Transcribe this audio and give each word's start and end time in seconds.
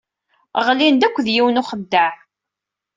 Ɣlin-d 0.67 1.07
akked 1.07 1.27
yiwen 1.33 1.55
n 1.61 1.61
uxeddaɛ. 1.61 2.13